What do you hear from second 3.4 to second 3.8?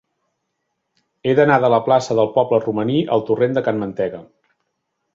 de